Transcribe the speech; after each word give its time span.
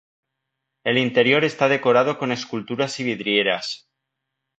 El 0.83 0.97
interior 0.97 1.43
está 1.43 1.69
decorado 1.69 2.17
con 2.17 2.31
esculturas 2.31 2.99
y 2.99 3.03
vidrieras. 3.03 3.87